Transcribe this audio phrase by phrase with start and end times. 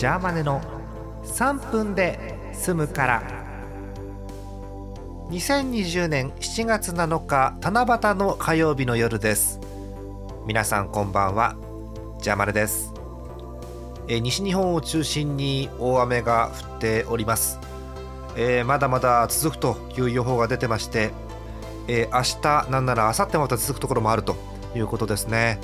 [0.00, 0.62] ジャーマネの
[1.24, 3.22] 3分で済むから。
[5.28, 9.60] 2020年7月7日七夕の火曜日の夜です。
[10.46, 11.54] 皆さんこんばんは。
[12.18, 12.94] ジャーマネです。
[14.08, 17.58] え西日本を中心に大雨が降っております、
[18.36, 21.10] えーまだまだ続くという予報が出てまして、
[21.88, 24.34] えー明日なんなら明後日また続くところもあると
[24.74, 25.60] いうことですね、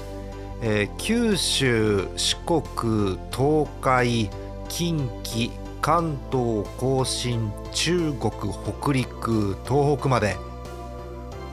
[0.63, 4.31] えー九州四国東海
[4.69, 10.37] 近畿関東甲信中国北陸東北まで。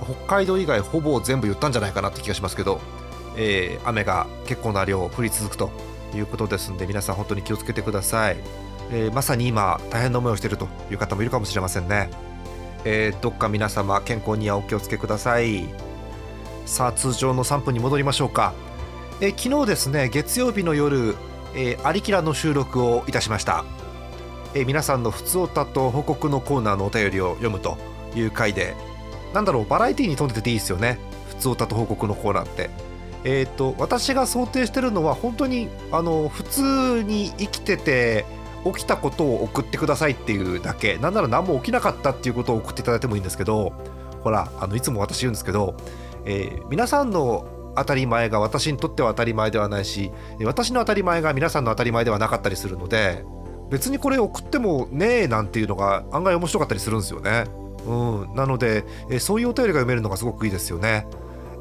[0.03, 2.81] 北海道以外ほぼ全部言ったんじゃないかなって気がしますけど、
[3.37, 5.69] えー雨が結構な量降り続くと
[6.13, 8.37] いうことですんで皆さん本当に気をつけてください、
[8.91, 12.09] えーまさに今大変な思いをしているという方もいるかもしれませんね、
[12.83, 15.69] えーどっか皆様健康にはお気をつけください。
[16.65, 18.53] さあ通常の3分に戻りましょうか、
[19.25, 21.15] え昨日ですね月曜日の夜、
[21.55, 23.63] えー、アリキラの収録をいたしました、
[24.53, 27.77] えー皆さんの普通おたと報告のコーナーのお便りを読むと
[28.15, 28.75] いう回で
[29.33, 30.99] なんだろうバラエティに富んでていいですよね。
[31.29, 32.69] 普通おたと報告のコーナーって。
[33.23, 38.25] えー、と私が想定してるのは本当にあの普通に生きてて
[38.65, 40.97] 起きたことを送ってくださいっていうだけ。
[40.97, 43.71] なんなら何も起きなかったっていうことを送っていただいてもいいんですけど
[44.21, 45.77] ほらあのいつも私言うんですけど、
[46.25, 50.11] えー皆さんの当たり前が私にとっては当たり前ではないし
[50.43, 53.23] 私の当たり前が皆さんの当たり前ではなかったりするので
[53.69, 57.45] 別にこれ送ってもねえなんていうのが案外面白かったりするんですよね。
[57.85, 61.07] うん、なので、えそういうお便りが読めるのがすごくいいですよね。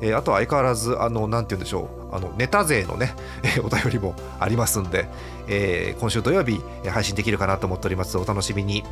[0.03, 2.15] えあとは相変わらずあのなて言うんでしょう。
[2.15, 5.09] あのネタ勢のね、えお便りもありますんで、
[5.49, 8.19] えー今週土曜日配信できるかなと思っております。
[8.19, 8.85] お楽しみに。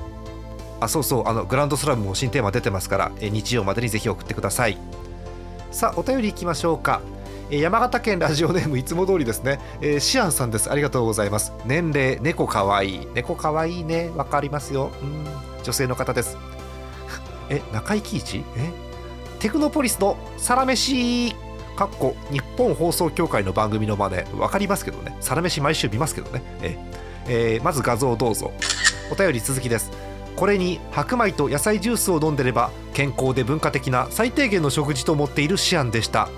[0.80, 1.28] あそうそう。
[1.28, 4.78] あのグランドスラムも新テーマ出てますから、え日曜までにぜひ送ってください。
[5.70, 7.00] さあお便りいきましょうか。
[7.50, 10.70] 山形県ラジオネームいつも通りですね、えーシアンさんです。
[10.70, 11.52] ありがとうございます。
[11.64, 13.08] 年齢猫かわいい。
[13.14, 14.10] 猫かわいいね。
[14.14, 14.90] わかりますよ。
[15.02, 15.24] うん。
[15.62, 16.36] 女性の方です。
[17.50, 18.44] え中井貴一？
[18.56, 18.70] え？
[19.40, 21.34] テクノポリスのサラメシ。
[21.76, 24.40] かっこ日本放送協会の番組の真似。
[24.40, 25.16] わかりますけどね。
[25.20, 26.42] サラメシ毎週見ますけどね。
[26.62, 26.78] え
[27.26, 28.52] えーまず画像をどうぞ。
[29.10, 29.90] お便り続きです。
[30.40, 36.30] これに白米と野菜ジュースを飲んでれば健康で文化的な最低限の食事と思っているシアンでした。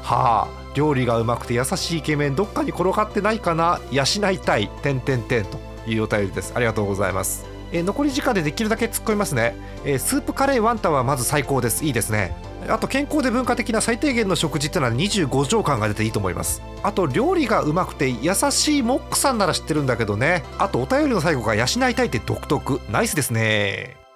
[0.00, 4.70] はあ料理がうまくて優しいイケメンどっかに転がってないかな養いたい。
[4.82, 5.58] 点点点と
[5.88, 6.52] いうお便りです。
[6.54, 7.46] ありがとうございます。
[7.72, 11.84] え残り時間でできるだけ突っ込みますね、えスープカレーワンタンはまず最高です。
[11.84, 12.36] いいですね。
[12.68, 16.62] あと健康で文化的な最低限の食事ってのは25条感が出ていいと思います。
[16.82, 20.44] あと料理がうまくて優しいモックさんなら知ってるんだけどね。
[20.58, 22.80] あとお便りの最後が養いたいって独特。
[22.90, 24.07] ナイスですね。